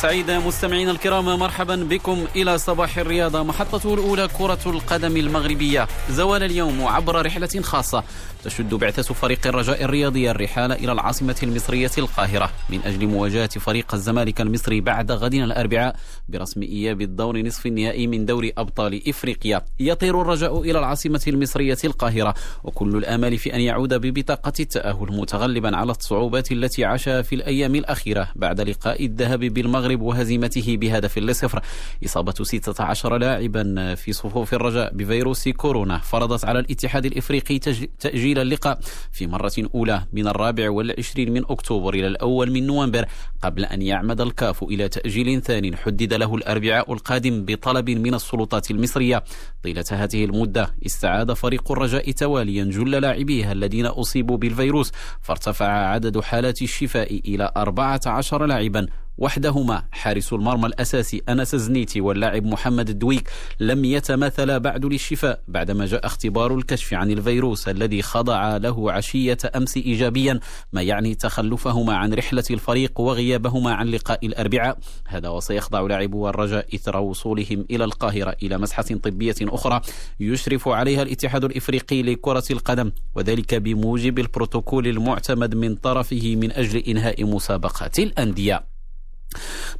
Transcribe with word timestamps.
سعيد. 0.00 0.30
مستمعينا 0.30 0.90
الكرام 0.90 1.24
مرحبا 1.24 1.76
بكم 1.76 2.26
إلى 2.36 2.58
صباح 2.58 2.98
الرياضة 2.98 3.42
محطة 3.42 3.94
الأولى 3.94 4.28
كرة 4.38 4.58
القدم 4.66 5.16
المغربية. 5.16 5.88
زوال 6.10 6.42
اليوم 6.42 6.86
عبر 6.86 7.26
رحلة 7.26 7.60
خاصة 7.62 8.04
تشد 8.44 8.74
بعثة 8.74 9.14
فريق 9.14 9.46
الرجاء 9.46 9.84
الرياضي 9.84 10.30
الرحال 10.30 10.72
إلى 10.72 10.92
العاصمة 10.92 11.36
المصرية 11.42 11.90
القاهرة. 11.98 12.50
من 12.70 12.80
أجل 12.84 13.06
مواجهة 13.06 13.48
فريق 13.48 13.94
الزمالك 13.94 14.40
المصري 14.40 14.80
بعد 14.80 15.12
غد 15.12 15.34
الأربعاء 15.34 15.96
برسم 16.28 16.62
إياب 16.62 17.00
الدور 17.00 17.42
نصف 17.42 17.66
النهائي 17.66 18.06
من 18.06 18.26
دوري 18.26 18.52
أبطال 18.58 19.08
إفريقيا. 19.08 19.62
يطير 19.80 20.22
الرجاء 20.22 20.60
إلى 20.60 20.78
العاصمة 20.78 21.22
المصرية 21.28 21.78
القاهرة 21.84 22.34
وكل 22.64 22.96
الآمال 22.96 23.38
في 23.38 23.54
أن 23.54 23.60
يعود 23.60 23.94
ببطاقة 23.94 24.52
التأهل 24.60 25.06
متغلبا 25.10 25.76
على 25.76 25.90
الصعوبات 25.90 26.52
التي 26.52 26.84
عاشها 26.84 27.22
في 27.22 27.34
الأيام 27.34 27.74
الأخيرة 27.74 28.28
بعد 28.36 28.60
لقاء 28.60 29.04
الذهاب 29.04 29.40
بالمغرب 29.40 29.89
وهزيمته 30.00 30.76
بهدف 30.76 31.18
لصفر. 31.18 31.60
إصابة 32.04 32.34
16 32.42 33.16
لاعبا 33.16 33.94
في 33.94 34.12
صفوف 34.12 34.54
الرجاء 34.54 34.94
بفيروس 34.94 35.48
كورونا. 35.48 35.98
فرضت 35.98 36.44
على 36.44 36.58
الاتحاد 36.58 37.06
الإفريقي 37.06 37.58
تأجيل 37.98 38.38
اللقاء 38.38 38.78
في 39.12 39.26
مرة 39.26 39.52
أولى 39.74 40.02
من 40.12 40.26
الرابع 40.26 40.70
والعشرين 40.70 41.32
من 41.32 41.42
أكتوبر 41.50 41.94
إلى 41.94 42.06
الأول 42.06 42.50
من 42.50 42.66
نوفمبر 42.66 43.04
قبل 43.42 43.64
أن 43.64 43.82
يعمد 43.82 44.20
الكاف 44.20 44.62
إلى 44.62 44.88
تأجيل 44.88 45.42
ثاني. 45.42 45.76
حدد 45.76 46.14
له 46.14 46.34
الأربعاء 46.34 46.92
القادم 46.92 47.44
بطلب 47.44 47.90
من 47.90 48.14
السلطات 48.14 48.70
المصرية 48.70 49.24
طيلة 49.62 49.84
هذه 49.90 50.24
المدة. 50.24 50.74
استعاد 50.86 51.32
فريق 51.32 51.72
الرجاء 51.72 52.10
تواليا 52.10 52.64
جل 52.64 52.90
لاعبيها 52.90 53.52
الذين 53.52 53.86
أصيبوا 53.86 54.36
بالفيروس. 54.36 54.92
فارتفع 55.20 55.66
عدد 55.66 56.20
حالات 56.20 56.62
الشفاء 56.62 57.20
إلى 57.24 57.52
14 57.56 58.46
لاعبا 58.46 58.86
وحدهما. 59.20 59.82
حارس 59.92 60.32
المرمى 60.32 60.66
الأساسي 60.66 61.22
أنس 61.28 61.56
زنيتي 61.56 62.00
واللاعب 62.00 62.44
محمد 62.44 62.88
الدويك 62.88 63.30
لم 63.60 63.84
يتماثلا 63.84 64.58
بعد 64.58 64.86
للشفاء 64.86 65.42
بعدما 65.48 65.86
جاء 65.86 66.06
اختبار 66.06 66.54
الكشف 66.54 66.94
عن 66.94 67.10
الفيروس 67.10 67.68
الذي 67.68 68.02
خضع 68.02 68.56
له 68.56 68.92
عشية 68.92 69.38
أمس 69.56 69.76
إيجابيا 69.76 70.40
ما 70.72 70.82
يعني 70.82 71.14
تخلفهما 71.14 71.96
عن 71.96 72.14
رحلة 72.14 72.44
الفريق 72.50 73.00
وغيابهما 73.00 73.74
عن 73.74 73.86
لقاء 73.86 74.26
الأربعاء. 74.26 74.78
هذا 75.06 75.28
وسيخضع 75.28 75.80
لاعبو 75.80 76.28
الرجاء 76.28 76.74
إثر 76.74 76.96
وصولهم 76.96 77.66
إلى 77.70 77.84
القاهرة 77.84 78.36
إلى 78.42 78.58
مسحة 78.58 78.82
طبية 78.82 79.34
أخرى 79.42 79.80
يشرف 80.20 80.68
عليها 80.68 81.02
الاتحاد 81.02 81.44
الإفريقي 81.44 82.02
لكرة 82.02 82.44
القدم 82.50 82.92
وذلك 83.14 83.54
بموجب 83.54 84.18
البروتوكول 84.18 84.86
المعتمد 84.86 85.54
من 85.54 85.74
طرفه 85.74 86.36
من 86.36 86.52
أجل 86.52 86.78
إنهاء 86.78 87.24
مسابقات 87.24 87.98
الأندية. 87.98 88.69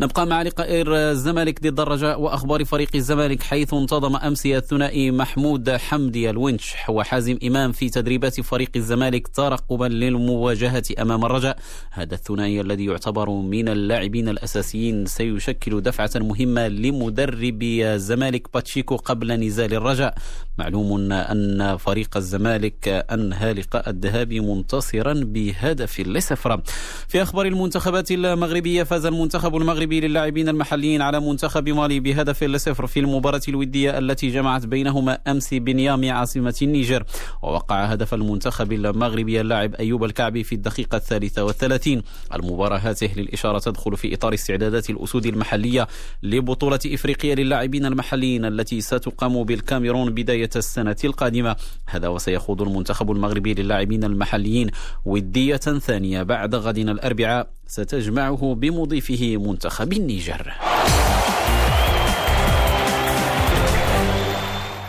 نبقى 0.00 0.26
مع 0.26 0.42
لقاء 0.42 0.66
الزمالك 0.88 1.62
ضد 1.62 1.80
الرجاء 1.80 2.20
وأخبار 2.20 2.64
فريق 2.64 2.88
الزمالك 2.94 3.42
حيث 3.42 3.74
انتظم 3.74 4.16
أمس 4.16 4.46
الثنائي 4.46 5.10
محمود 5.10 5.70
حمدي 5.70 6.30
الونش 6.30 6.74
وحازم 6.88 7.38
إمام 7.44 7.72
في 7.72 7.90
تدريبات 7.90 8.40
فريق 8.40 8.70
الزمالك 8.76 9.28
ترقبا 9.28 9.84
للمواجهة 9.84 10.84
أمام 11.00 11.24
الرجاء. 11.24 11.58
هذا 11.90 12.14
الثنائي 12.14 12.60
الذي 12.60 12.84
يعتبر 12.84 13.30
من 13.30 13.68
اللاعبين 13.68 14.28
الأساسيين 14.28 15.06
سيشكل 15.06 15.80
دفعة 15.80 16.10
مهمة 16.16 16.68
لمدرب 16.68 17.62
الزمالك 17.62 18.48
باتشيكو 18.54 18.96
قبل 18.96 19.32
نزال 19.32 19.74
الرجاء. 19.74 20.14
معلوم 20.58 21.12
أن 21.12 21.76
فريق 21.76 22.16
الزمالك 22.16 22.88
أنهى 22.88 23.52
لقاء 23.52 23.90
الذهاب 23.90 24.32
منتصرا 24.32 25.12
بهدف 25.12 26.00
لصفر 26.00 26.60
في 27.08 27.22
أخبار 27.22 27.46
المنتخبات 27.46 28.10
المغربية 28.10 28.82
فاز 28.82 29.06
المنتخب 29.06 29.39
المنتخب 29.40 29.60
المغربي 29.60 30.00
للاعبين 30.00 30.48
المحليين 30.48 31.02
على 31.02 31.20
منتخب 31.20 31.68
مالي 31.68 32.00
بهدف 32.00 32.44
لصفر 32.44 32.86
في 32.86 33.00
المباراة 33.00 33.40
الودية 33.48 33.98
التي 33.98 34.30
جمعت 34.30 34.66
بينهما 34.66 35.18
أمس 35.26 35.54
بنيامي 35.54 36.10
عاصمة 36.10 36.54
النيجر. 36.62 37.04
ووقع 37.42 37.84
هدف 37.84 38.14
المنتخب 38.14 38.72
المغربي 38.72 39.40
اللاعب 39.40 39.74
أيوب 39.74 40.04
الكعبي 40.04 40.44
في 40.44 40.54
الدقيقة 40.54 40.96
الثالثة 40.96 41.44
والثلاثين. 41.44 42.02
المباراة 42.34 42.78
هاته 42.78 43.10
للإشارة 43.16 43.58
تدخل 43.58 43.96
في 43.96 44.14
إطار 44.14 44.34
استعدادات 44.34 44.90
الأسود 44.90 45.26
المحلية 45.26 45.88
لبطولة 46.22 46.80
إفريقيا 46.86 47.34
للاعبين 47.34 47.86
المحليين 47.86 48.44
التي 48.44 48.80
ستقام 48.80 49.44
بالكاميرون 49.44 50.14
بداية 50.14 50.50
السنة 50.56 50.96
القادمة. 51.04 51.56
هذا 51.86 52.08
وسيخوض 52.08 52.62
المنتخب 52.62 53.10
المغربي 53.10 53.54
للاعبين 53.54 54.04
المحليين 54.04 54.70
ودية 55.04 55.56
ثانية 55.56 56.22
بعد 56.22 56.54
غد 56.54 56.78
الأربعاء 56.78 57.59
ستجمعه 57.70 58.54
بمضيفه 58.54 59.36
منتخب 59.36 59.92
النيجر. 59.92 60.52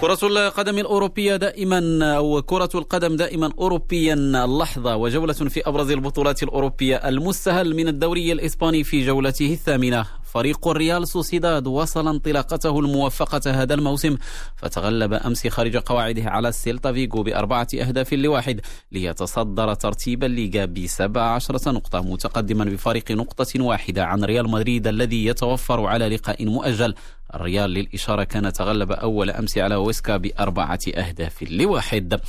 كرة 0.01 0.17
القدم 0.23 0.77
الأوروبية 0.77 1.35
دائما 1.35 2.05
أو 2.17 2.41
كرة 2.41 2.69
القدم 2.75 3.15
دائما 3.15 3.51
أوروبيا 3.59 4.13
اللحظة 4.13 4.95
وجولة 4.95 5.33
في 5.33 5.61
أبرز 5.67 5.91
البطولات 5.91 6.43
الأوروبية 6.43 6.95
المستهل 6.95 7.75
من 7.75 7.87
الدوري 7.87 8.31
الإسباني 8.31 8.83
في 8.83 9.05
جولته 9.05 9.53
الثامنة. 9.53 10.05
فريق 10.33 10.67
الريال 10.67 11.07
سوسيداد 11.07 11.67
وصل 11.67 12.07
انطلاقته 12.07 12.79
الموفقة 12.79 13.41
هذا 13.61 13.73
الموسم 13.73 14.17
فتغلب 14.55 15.13
أمس 15.13 15.47
خارج 15.47 15.77
قواعده 15.77 16.23
على 16.23 16.49
السيلتا 16.49 16.93
فيغو 16.93 17.23
بأربعة 17.23 17.67
أهداف 17.81 18.13
لواحد 18.13 18.61
ليتصدر 18.91 19.73
ترتيب 19.73 20.23
الليغا 20.23 20.65
بسبع 20.65 21.21
عشرة 21.21 21.71
نقطة 21.71 22.01
متقدما 22.01 22.65
بفارق 22.65 23.11
نقطة 23.11 23.61
واحدة 23.63 24.05
عن 24.05 24.23
ريال 24.23 24.49
مدريد 24.49 24.87
الذي 24.87 25.25
يتوفر 25.25 25.85
على 25.85 26.09
لقاء 26.15 26.45
مؤجل. 26.45 26.93
الريال 27.35 27.69
للإشارة 27.69 28.23
كان 28.23 28.53
تغلب 28.53 28.91
أول 28.91 29.29
أمس 29.29 29.57
على 29.57 29.75
ويسكا 29.75 30.17
بأربعة 30.17 30.79
أهداف 30.95 31.43
لواحد. 31.49 32.19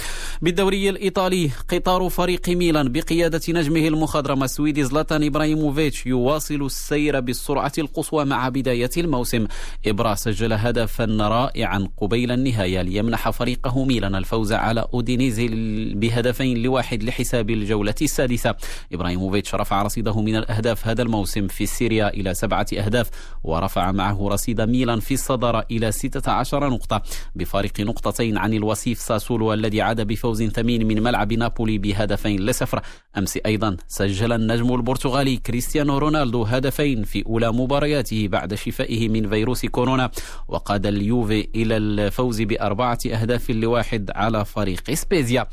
بالدوري 0.43 0.89
الإيطالي 0.89 1.51
قطار 1.69 2.09
فريق 2.09 2.49
ميلان 2.49 2.93
بقيادة 2.93 3.41
نجمه 3.49 3.89
المخضرم 3.89 4.43
السويدي 4.43 4.85
زلاتان 4.85 5.25
إبراهيموفيتش 5.25 6.07
يواصل 6.07 6.63
السير 6.63 7.21
بالسرعة 7.21 7.73
القصوى 7.79 8.25
مع 8.25 8.49
بداية 8.49 8.91
الموسم. 8.97 9.47
إبرا 9.87 10.15
سجل 10.15 10.53
هدفا 10.53 11.05
رائعا 11.21 11.89
قبيل 11.97 12.33
النهاية 12.33 12.83
ليمنح 12.83 13.31
فريقه 13.31 13.85
ميلان 13.85 14.15
الفوز 14.15 14.53
على 14.53 14.87
أودينيزي 14.95 15.49
بهدفين 15.95 16.63
لواحد 16.63 17.03
لحساب 17.03 17.51
الجولة 17.51 17.95
السادسة. 18.03 18.55
إبراهيموفيتش 18.93 19.55
رفع 19.55 19.83
رصيده 19.83 20.21
من 20.21 20.37
الأهداف 20.37 20.87
هذا 20.89 21.03
الموسم 21.03 21.49
في 21.49 21.67
سيريا 21.67 22.09
إلى 22.09 22.35
سبعة 22.35 22.67
أهداف 22.79 23.11
ورفع 23.45 23.93
معه 23.93 24.29
رصيد 24.29 24.61
ميلان 24.61 24.92
في 25.01 25.15
الصدارة 25.15 25.67
إلى 25.71 25.93
16 25.93 26.69
نقطة 26.69 27.03
بفارق 27.35 27.81
نقطتين 27.81 28.39
عن 28.39 28.55
الوصيف 28.55 28.99
ساسولو 28.99 29.53
الذي 29.53 29.83
عاد 29.83 30.01
بفوز 30.01 30.43
ثمين 30.43 30.87
من 30.87 31.03
ملعب 31.03 31.33
نابولي 31.33 31.79
بهدفين 31.79 32.41
لصفر. 32.41 32.81
أمس 33.19 33.39
أيضا 33.47 33.77
سجل 33.89 34.33
النجم 34.33 34.75
البرتغالي 34.75 35.37
كريستيانو 35.37 35.99
رونالدو 35.99 36.43
هدفين 36.43 37.03
في 37.03 37.27
أولى 37.27 37.53
مبارياته 37.53 38.29
بعد 38.29 38.55
شفائه 38.55 39.09
من 39.09 39.29
فيروس 39.29 39.67
كورونا 39.67 40.11
وقاد 40.49 40.87
اليوفي 40.87 41.49
إلى 41.55 41.77
الفوز 41.77 42.43
بأربعة 42.43 42.99
أهداف 43.07 43.51
لواحد 43.51 44.11
على 44.15 44.45
فريق 44.45 44.91
سبيزيا. 44.91 45.47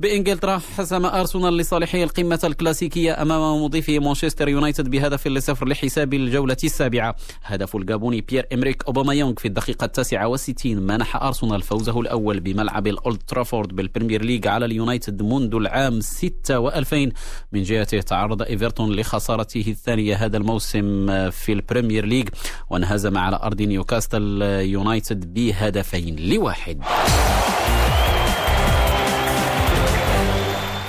بإنجلترا 0.00 0.58
حسم 0.76 1.06
أرسنال 1.06 1.56
لصالحه 1.56 2.02
القمة 2.02 2.40
الكلاسيكية 2.44 3.22
أمام 3.22 3.64
مضيفه 3.64 3.98
مانشستر 3.98 4.48
يونايتد 4.48 4.90
بهدف 4.90 5.28
لصفر 5.28 5.68
لحساب 5.68 6.14
الجولة 6.14 6.56
السابعة. 6.64 7.16
هدف 7.42 7.76
الجابوني 7.76 8.20
بيير 8.20 8.46
إمريك 8.52 8.81
أوباميونغ 8.88 9.34
في 9.38 9.48
الدقيقة 9.48 9.84
التاسعة 9.84 10.26
والستين 10.28 10.82
منح 10.82 11.16
أرسنال 11.16 11.62
فوزه 11.62 12.00
الأول 12.00 12.40
بملعب 12.40 12.86
الأولد 12.86 13.22
ترافورد 13.26 13.68
بالبريمير 13.76 14.24
ليج 14.24 14.46
على 14.46 14.64
اليونايتد 14.64 15.22
منذ 15.22 15.54
العام 15.54 16.00
6 16.00 16.70
و2000 16.70 17.12
من 17.52 17.62
جهته 17.62 18.00
تعرض 18.00 18.42
إيفرتون 18.42 18.92
لخسارته 18.92 19.64
الثانية 19.68 20.16
هذا 20.16 20.36
الموسم 20.36 21.06
في 21.30 21.52
البريمير 21.52 22.04
ليج 22.04 22.28
وانهزم 22.70 23.18
على 23.18 23.36
أرض 23.42 23.62
نيوكاسل 23.62 24.42
يونايتد 24.42 25.34
بهدفين 25.34 26.16
لواحد. 26.16 26.82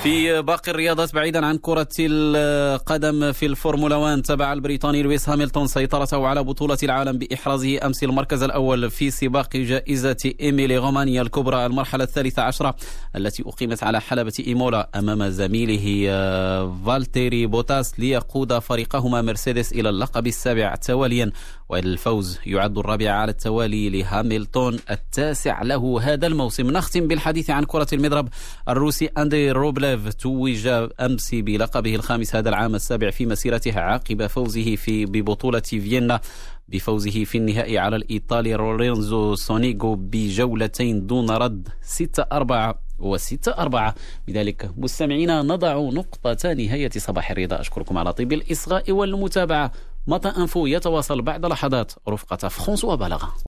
في 0.04 0.42
باقي 0.42 0.70
الرياضات 0.70 1.14
بعيدا 1.14 1.46
عن 1.46 1.58
كرة 1.58 1.88
القدم 1.98 3.32
في 3.32 3.46
الفورمولا 3.46 3.96
1 3.96 4.22
تابع 4.22 4.52
البريطاني 4.52 5.02
لويس 5.02 5.30
هاميلتون 5.30 5.64
سيطرته 5.64 6.26
على 6.26 6.42
بطولة 6.42 6.78
العالم 6.82 7.18
بإحرازه 7.18 7.86
أمس 7.86 8.04
المركز 8.04 8.42
الأول 8.42 8.90
في 8.90 9.10
سباق 9.10 9.56
جائزة 9.56 10.32
إيميليا 10.40 10.78
رومانيا 10.78 11.22
الكبرى 11.22 11.66
المرحلة 11.66 12.04
الثالثة 12.04 12.42
عشرة 12.42 12.76
التي 13.16 13.42
أقيمت 13.46 13.82
على 13.82 14.00
حلبة 14.00 14.32
إيمولا 14.46 14.88
أمام 14.94 15.28
زميله 15.28 16.06
آه، 16.08 16.76
فالتيري 16.86 17.46
بوتاس 17.46 18.00
ليقود 18.00 18.58
فريقهما 18.58 19.22
مرسيدس 19.22 19.72
إلى 19.72 19.88
اللقب 19.88 20.26
السابع 20.26 20.74
تواليا 20.74 21.32
والفوز 21.68 22.38
يعد 22.46 22.78
الرابع 22.78 23.10
على 23.10 23.30
التوالي 23.30 23.90
لهاملتون 23.90 24.78
التاسع. 24.90 25.62
له 25.62 26.00
هذا 26.02 26.26
الموسم 26.26 26.70
نختم 26.70 27.08
بالحديث 27.08 27.50
عن 27.50 27.64
كرة 27.64 27.86
المضرب 27.92 28.28
الروسي 28.68 29.06
أندري 29.06 29.50
روبليف. 29.50 29.93
زفيريف 29.94 30.14
توج 30.14 30.66
أمس 31.00 31.34
بلقبه 31.34 31.94
الخامس 31.94 32.36
هذا 32.36 32.48
العام 32.48 32.74
السابع 32.74 33.10
في 33.10 33.26
مسيرته 33.26 33.80
عقب 33.80 34.26
فوزه 34.26 34.76
في 34.76 35.06
ببطولة 35.06 35.60
فيينا 35.60 36.20
بفوزه 36.68 37.24
في 37.24 37.38
النهائي 37.38 37.78
على 37.78 37.96
الإيطالي 37.96 38.52
لورينزو 38.52 39.34
سونيغو 39.34 39.94
بجولتين 39.94 41.06
دون 41.06 41.30
رد 41.30 41.68
6 41.82 42.26
4 42.32 42.78
و6 43.00 43.58
4 43.58 43.94
بذلك 44.28 44.70
مستمعينا 44.76 45.42
نضع 45.42 45.74
نقطة 45.74 46.52
نهاية 46.52 46.90
صباح 46.96 47.30
الرياضة. 47.30 47.60
أشكركم 47.60 47.98
على 47.98 48.12
طيب 48.12 48.32
الإصغاء 48.32 48.92
والمتابعة. 48.92 49.72
ميدي 50.06 50.28
أنفو 50.28 50.66
يتواصل 50.66 51.22
بعد 51.22 51.46
لحظات. 51.46 51.92
رفقة 52.08 52.48
فرانسوا 52.48 52.94
بلغة 52.94 53.34